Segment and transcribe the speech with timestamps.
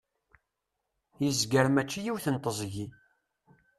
[1.23, 2.85] yezger mačči yiwet teẓgi